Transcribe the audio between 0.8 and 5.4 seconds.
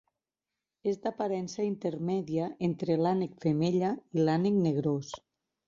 És d'aparença intermèdia entre l'ànec femella i l'ànec negrós.